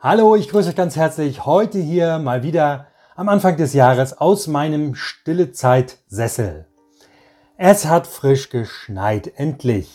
Hallo, 0.00 0.36
ich 0.36 0.48
grüße 0.48 0.68
euch 0.68 0.76
ganz 0.76 0.94
herzlich. 0.94 1.44
Heute 1.44 1.80
hier 1.80 2.20
mal 2.20 2.44
wieder 2.44 2.86
am 3.16 3.28
Anfang 3.28 3.56
des 3.56 3.72
Jahres 3.72 4.16
aus 4.16 4.46
meinem 4.46 4.94
Stille 4.94 5.50
Zeit 5.50 5.98
Sessel. 6.06 6.66
Es 7.56 7.86
hat 7.86 8.06
frisch 8.06 8.48
geschneit, 8.48 9.32
endlich. 9.34 9.90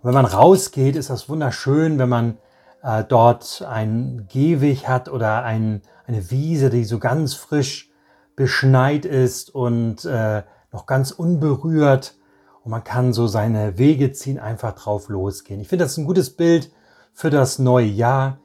Und 0.00 0.06
wenn 0.06 0.14
man 0.14 0.26
rausgeht, 0.26 0.94
ist 0.94 1.10
das 1.10 1.28
wunderschön, 1.28 1.98
wenn 1.98 2.08
man 2.08 2.38
äh, 2.84 3.02
dort 3.02 3.66
einen 3.68 4.28
Gehweg 4.28 4.86
hat 4.86 5.08
oder 5.08 5.42
ein, 5.42 5.82
eine 6.06 6.30
Wiese, 6.30 6.70
die 6.70 6.84
so 6.84 7.00
ganz 7.00 7.34
frisch 7.34 7.90
beschneit 8.36 9.04
ist 9.04 9.52
und 9.52 10.04
äh, 10.04 10.44
noch 10.70 10.86
ganz 10.86 11.10
unberührt. 11.10 12.14
Und 12.62 12.70
man 12.70 12.84
kann 12.84 13.12
so 13.12 13.26
seine 13.26 13.76
Wege 13.76 14.12
ziehen, 14.12 14.38
einfach 14.38 14.76
drauf 14.76 15.08
losgehen. 15.08 15.60
Ich 15.60 15.66
finde 15.66 15.84
das 15.84 15.96
ein 15.96 16.06
gutes 16.06 16.30
Bild 16.30 16.70
für 17.12 17.30
das 17.30 17.58
neue 17.58 17.86
Jahr 17.86 18.38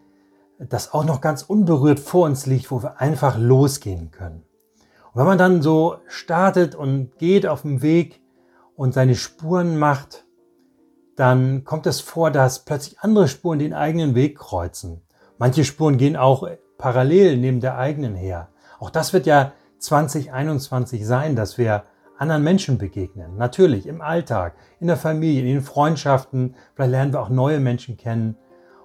das 0.59 0.93
auch 0.93 1.05
noch 1.05 1.21
ganz 1.21 1.43
unberührt 1.43 1.99
vor 1.99 2.25
uns 2.25 2.45
liegt, 2.45 2.71
wo 2.71 2.81
wir 2.81 2.99
einfach 2.99 3.37
losgehen 3.37 4.11
können. 4.11 4.43
Und 5.13 5.21
wenn 5.21 5.25
man 5.25 5.37
dann 5.37 5.61
so 5.61 5.97
startet 6.07 6.75
und 6.75 7.17
geht 7.17 7.47
auf 7.47 7.61
dem 7.61 7.81
Weg 7.81 8.21
und 8.75 8.93
seine 8.93 9.15
Spuren 9.15 9.77
macht, 9.77 10.25
dann 11.15 11.63
kommt 11.63 11.87
es 11.87 11.99
vor, 11.99 12.29
dass 12.31 12.65
plötzlich 12.65 12.99
andere 12.99 13.27
Spuren 13.27 13.59
den 13.59 13.73
eigenen 13.73 14.13
Weg 14.13 14.37
kreuzen. 14.37 15.01
Manche 15.39 15.63
Spuren 15.63 15.97
gehen 15.97 16.15
auch 16.15 16.47
parallel 16.77 17.37
neben 17.37 17.59
der 17.59 17.77
eigenen 17.77 18.15
her. 18.15 18.49
Auch 18.79 18.91
das 18.91 19.13
wird 19.13 19.25
ja 19.25 19.53
2021 19.79 21.05
sein, 21.05 21.35
dass 21.35 21.57
wir 21.57 21.83
anderen 22.17 22.43
Menschen 22.43 22.77
begegnen. 22.77 23.37
Natürlich 23.37 23.87
im 23.87 24.01
Alltag, 24.01 24.55
in 24.79 24.87
der 24.87 24.97
Familie, 24.97 25.41
in 25.41 25.47
den 25.47 25.61
Freundschaften. 25.61 26.55
Vielleicht 26.75 26.91
lernen 26.91 27.13
wir 27.13 27.21
auch 27.21 27.29
neue 27.29 27.59
Menschen 27.59 27.97
kennen. 27.97 28.37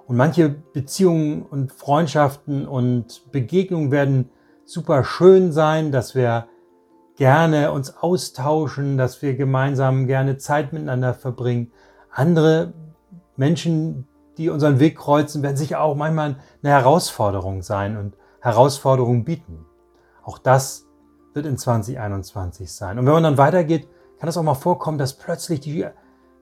Und 0.06 0.16
manche 0.16 0.48
Beziehungen 0.48 1.42
und 1.42 1.72
Freundschaften 1.72 2.66
und 2.66 3.30
Begegnungen 3.32 3.90
werden 3.90 4.30
super 4.64 5.04
schön 5.04 5.52
sein, 5.52 5.92
dass 5.92 6.14
wir 6.14 6.46
gerne 7.16 7.72
uns 7.72 7.96
austauschen, 7.98 8.98
dass 8.98 9.22
wir 9.22 9.36
gemeinsam 9.36 10.06
gerne 10.06 10.38
Zeit 10.38 10.72
miteinander 10.72 11.14
verbringen. 11.14 11.72
Andere 12.10 12.72
Menschen, 13.36 14.08
die 14.38 14.48
unseren 14.48 14.80
Weg 14.80 14.98
kreuzen, 14.98 15.42
werden 15.42 15.56
sicher 15.56 15.80
auch 15.80 15.94
manchmal 15.94 16.36
eine 16.62 16.72
Herausforderung 16.72 17.62
sein 17.62 17.96
und 17.96 18.16
Herausforderungen 18.40 19.24
bieten. 19.24 19.66
Auch 20.24 20.38
das 20.38 20.86
wird 21.34 21.46
in 21.46 21.58
2021 21.58 22.72
sein. 22.72 22.98
Und 22.98 23.06
wenn 23.06 23.14
man 23.14 23.22
dann 23.22 23.38
weitergeht, 23.38 23.88
kann 24.18 24.28
es 24.28 24.36
auch 24.36 24.42
mal 24.42 24.54
vorkommen, 24.54 24.98
dass 24.98 25.14
plötzlich 25.14 25.60
die 25.60 25.86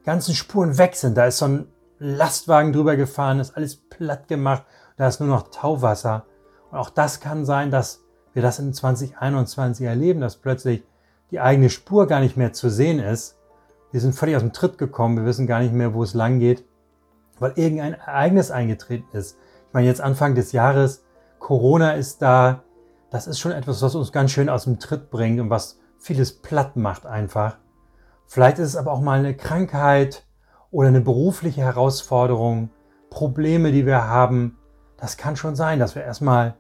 ganzen 0.05 0.34
Spuren 0.34 0.78
weg 0.78 0.97
sind. 0.97 1.16
Da 1.16 1.27
ist 1.27 1.38
so 1.38 1.47
ein 1.47 1.66
Lastwagen 2.01 2.73
drüber 2.73 2.97
gefahren, 2.97 3.41
ist 3.41 3.56
alles 3.56 3.77
platt 3.77 4.27
gemacht, 4.27 4.65
da 4.97 5.06
ist 5.06 5.20
nur 5.20 5.29
noch 5.29 5.51
Tauwasser. 5.51 6.25
Und 6.70 6.79
auch 6.79 6.91
das 6.91 7.20
kann 7.20 7.45
sein, 7.45 7.70
dass 7.70 8.03
wir 8.33 8.43
das 8.43 8.59
in 8.59 8.73
2021 8.73 9.87
erleben, 9.87 10.21
dass 10.21 10.37
plötzlich 10.37 10.83
die 11.31 11.41
eigene 11.41 11.69
Spur 11.69 12.06
gar 12.06 12.21
nicht 12.21 12.37
mehr 12.37 12.53
zu 12.53 12.71
sehen 12.71 13.01
ist. 13.01 13.39
Wir 13.93 14.01
sind 14.01 14.15
völlig 14.15 14.37
aus 14.37 14.43
dem 14.43 14.53
Tritt 14.53 14.78
gekommen, 14.78 15.19
wir 15.19 15.27
wissen 15.27 15.47
gar 15.47 15.61
nicht 15.61 15.75
mehr, 15.75 15.95
wo 15.95 16.03
es 16.03 16.15
lang 16.15 16.39
geht, 16.39 16.65
weil 17.39 17.53
irgendein 17.56 17.95
Ereignis 17.95 18.51
eingetreten 18.51 19.15
ist. 19.17 19.37
Ich 19.69 19.75
meine, 19.75 19.87
jetzt 19.87 20.01
Anfang 20.01 20.34
des 20.34 20.53
Jahres, 20.53 21.05
Corona 21.39 21.93
ist 21.93 22.23
da, 22.23 22.62
das 23.11 23.27
ist 23.27 23.41
schon 23.41 23.53
etwas, 23.53 23.83
was 23.83 23.95
uns 23.95 24.12
ganz 24.12 24.31
schön 24.31 24.48
aus 24.48 24.65
dem 24.65 24.78
Tritt 24.78 25.11
bringt 25.11 25.41
und 25.41 25.51
was 25.51 25.78
vieles 25.98 26.41
platt 26.41 26.77
macht 26.77 27.05
einfach. 27.05 27.59
Vielleicht 28.27 28.59
ist 28.59 28.69
es 28.69 28.77
aber 28.77 28.93
auch 28.93 29.01
mal 29.01 29.19
eine 29.19 29.37
Krankheit, 29.37 30.25
oder 30.70 30.88
eine 30.88 31.00
berufliche 31.00 31.62
Herausforderung, 31.62 32.70
Probleme, 33.10 33.72
die 33.72 33.86
wir 33.86 34.06
haben, 34.06 34.58
das 34.96 35.16
kann 35.16 35.36
schon 35.36 35.56
sein, 35.56 35.78
dass 35.78 35.94
wir 35.94 36.04
erstmal 36.04 36.54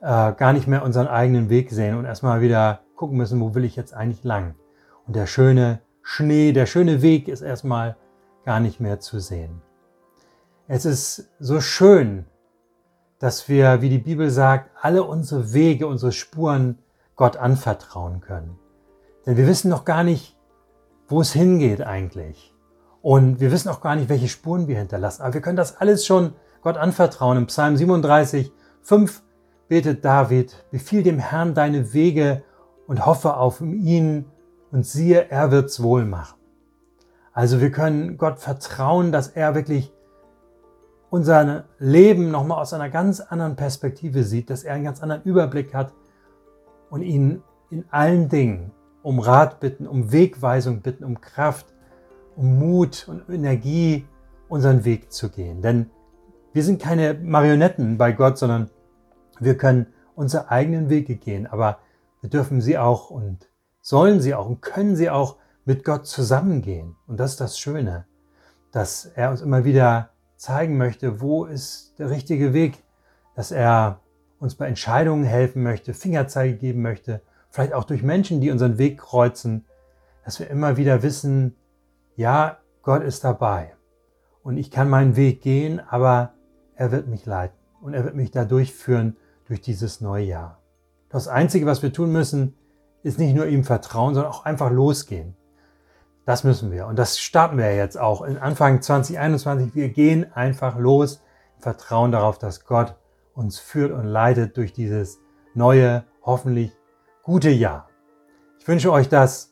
äh, 0.00 0.32
gar 0.32 0.52
nicht 0.52 0.66
mehr 0.66 0.82
unseren 0.82 1.06
eigenen 1.06 1.48
Weg 1.48 1.70
sehen 1.70 1.96
und 1.96 2.04
erstmal 2.04 2.40
wieder 2.40 2.80
gucken 2.96 3.16
müssen, 3.16 3.40
wo 3.40 3.54
will 3.54 3.64
ich 3.64 3.76
jetzt 3.76 3.94
eigentlich 3.94 4.24
lang. 4.24 4.54
Und 5.06 5.16
der 5.16 5.26
schöne 5.26 5.80
Schnee, 6.02 6.52
der 6.52 6.66
schöne 6.66 7.02
Weg 7.02 7.28
ist 7.28 7.40
erstmal 7.40 7.96
gar 8.44 8.60
nicht 8.60 8.80
mehr 8.80 9.00
zu 9.00 9.20
sehen. 9.20 9.62
Es 10.66 10.84
ist 10.84 11.30
so 11.38 11.60
schön, 11.60 12.26
dass 13.18 13.48
wir, 13.48 13.82
wie 13.82 13.88
die 13.88 13.98
Bibel 13.98 14.30
sagt, 14.30 14.70
alle 14.80 15.02
unsere 15.04 15.52
Wege, 15.52 15.86
unsere 15.86 16.12
Spuren 16.12 16.78
Gott 17.16 17.36
anvertrauen 17.36 18.20
können. 18.20 18.58
Denn 19.26 19.36
wir 19.36 19.46
wissen 19.46 19.68
noch 19.68 19.84
gar 19.84 20.04
nicht, 20.04 20.36
wo 21.06 21.20
es 21.20 21.32
hingeht 21.32 21.82
eigentlich. 21.82 22.54
Und 23.02 23.40
wir 23.40 23.50
wissen 23.50 23.68
auch 23.68 23.80
gar 23.80 23.96
nicht, 23.96 24.08
welche 24.08 24.28
Spuren 24.28 24.68
wir 24.68 24.78
hinterlassen. 24.78 25.22
Aber 25.22 25.34
wir 25.34 25.40
können 25.40 25.56
das 25.56 25.76
alles 25.76 26.04
schon 26.04 26.34
Gott 26.62 26.76
anvertrauen. 26.76 27.38
Im 27.38 27.46
Psalm 27.46 27.76
37, 27.76 28.52
5 28.82 29.22
betet 29.68 30.04
David, 30.04 30.64
befiehl 30.70 31.02
dem 31.02 31.18
Herrn 31.18 31.54
deine 31.54 31.92
Wege 31.92 32.42
und 32.86 33.06
hoffe 33.06 33.36
auf 33.36 33.60
ihn 33.60 34.26
und 34.72 34.84
siehe, 34.84 35.30
er 35.30 35.50
wird's 35.50 35.82
wohl 35.82 36.04
machen. 36.04 36.38
Also 37.32 37.60
wir 37.60 37.70
können 37.70 38.18
Gott 38.18 38.40
vertrauen, 38.40 39.12
dass 39.12 39.28
er 39.28 39.54
wirklich 39.54 39.92
unser 41.08 41.64
Leben 41.78 42.30
nochmal 42.30 42.60
aus 42.60 42.72
einer 42.72 42.90
ganz 42.90 43.20
anderen 43.20 43.56
Perspektive 43.56 44.24
sieht, 44.24 44.50
dass 44.50 44.64
er 44.64 44.74
einen 44.74 44.84
ganz 44.84 45.02
anderen 45.02 45.22
Überblick 45.22 45.74
hat 45.74 45.92
und 46.88 47.02
ihn 47.02 47.42
in 47.70 47.84
allen 47.90 48.28
Dingen 48.28 48.72
um 49.02 49.18
Rat 49.18 49.60
bitten, 49.60 49.86
um 49.86 50.12
Wegweisung 50.12 50.82
bitten, 50.82 51.04
um 51.04 51.20
Kraft, 51.20 51.66
Mut 52.42 53.06
und 53.08 53.28
Energie, 53.28 54.06
unseren 54.48 54.84
Weg 54.84 55.12
zu 55.12 55.30
gehen. 55.30 55.62
Denn 55.62 55.90
wir 56.52 56.64
sind 56.64 56.82
keine 56.82 57.14
Marionetten 57.14 57.98
bei 57.98 58.12
Gott, 58.12 58.38
sondern 58.38 58.70
wir 59.38 59.56
können 59.56 59.86
unsere 60.14 60.50
eigenen 60.50 60.90
Wege 60.90 61.16
gehen. 61.16 61.46
Aber 61.46 61.78
wir 62.20 62.30
dürfen 62.30 62.60
sie 62.60 62.76
auch 62.76 63.10
und 63.10 63.48
sollen 63.80 64.20
sie 64.20 64.34
auch 64.34 64.46
und 64.46 64.60
können 64.60 64.96
sie 64.96 65.08
auch 65.08 65.36
mit 65.64 65.84
Gott 65.84 66.06
zusammengehen. 66.06 66.96
Und 67.06 67.20
das 67.20 67.32
ist 67.32 67.40
das 67.40 67.58
Schöne, 67.58 68.06
dass 68.72 69.04
er 69.04 69.30
uns 69.30 69.40
immer 69.40 69.64
wieder 69.64 70.10
zeigen 70.36 70.76
möchte, 70.76 71.20
wo 71.20 71.44
ist 71.44 71.98
der 71.98 72.10
richtige 72.10 72.52
Weg, 72.52 72.82
dass 73.36 73.52
er 73.52 74.00
uns 74.38 74.54
bei 74.54 74.66
Entscheidungen 74.66 75.24
helfen 75.24 75.62
möchte, 75.62 75.94
Fingerzeige 75.94 76.56
geben 76.56 76.82
möchte, 76.82 77.22
vielleicht 77.50 77.74
auch 77.74 77.84
durch 77.84 78.02
Menschen, 78.02 78.40
die 78.40 78.50
unseren 78.50 78.78
Weg 78.78 78.98
kreuzen, 78.98 79.66
dass 80.24 80.40
wir 80.40 80.48
immer 80.48 80.76
wieder 80.76 81.02
wissen, 81.02 81.56
ja, 82.20 82.58
Gott 82.82 83.02
ist 83.02 83.24
dabei 83.24 83.74
und 84.42 84.58
ich 84.58 84.70
kann 84.70 84.90
meinen 84.90 85.16
Weg 85.16 85.40
gehen, 85.40 85.80
aber 85.80 86.34
er 86.74 86.92
wird 86.92 87.08
mich 87.08 87.24
leiten 87.24 87.56
und 87.80 87.94
er 87.94 88.04
wird 88.04 88.14
mich 88.14 88.30
da 88.30 88.44
durchführen 88.44 89.16
durch 89.46 89.62
dieses 89.62 90.02
neue 90.02 90.26
Jahr. 90.26 90.58
Das 91.08 91.28
Einzige, 91.28 91.64
was 91.64 91.82
wir 91.82 91.94
tun 91.94 92.12
müssen, 92.12 92.58
ist 93.02 93.18
nicht 93.18 93.34
nur 93.34 93.46
ihm 93.46 93.64
vertrauen, 93.64 94.14
sondern 94.14 94.32
auch 94.32 94.44
einfach 94.44 94.70
losgehen. 94.70 95.34
Das 96.26 96.44
müssen 96.44 96.70
wir. 96.70 96.86
Und 96.86 96.98
das 96.98 97.18
starten 97.18 97.56
wir 97.56 97.74
jetzt 97.74 97.98
auch 97.98 98.20
in 98.20 98.36
Anfang 98.36 98.82
2021. 98.82 99.74
Wir 99.74 99.88
gehen 99.88 100.30
einfach 100.34 100.78
los 100.78 101.22
Vertrauen 101.58 102.12
darauf, 102.12 102.38
dass 102.38 102.66
Gott 102.66 102.96
uns 103.32 103.58
führt 103.58 103.92
und 103.92 104.04
leitet 104.04 104.58
durch 104.58 104.74
dieses 104.74 105.18
neue, 105.54 106.04
hoffentlich 106.22 106.76
gute 107.22 107.48
Jahr. 107.50 107.88
Ich 108.58 108.68
wünsche 108.68 108.92
euch 108.92 109.08
das 109.08 109.49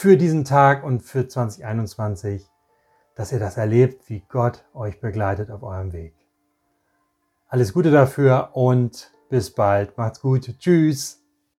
für 0.00 0.16
diesen 0.16 0.44
Tag 0.44 0.84
und 0.84 1.02
für 1.02 1.26
2021, 1.26 2.48
dass 3.16 3.32
ihr 3.32 3.40
das 3.40 3.56
erlebt, 3.56 4.08
wie 4.08 4.22
Gott 4.28 4.64
euch 4.72 5.00
begleitet 5.00 5.50
auf 5.50 5.64
eurem 5.64 5.92
Weg. 5.92 6.14
Alles 7.48 7.72
Gute 7.72 7.90
dafür 7.90 8.50
und 8.52 9.10
bis 9.28 9.52
bald. 9.52 9.98
Macht's 9.98 10.20
gut. 10.20 10.56
Tschüss. 10.60 11.17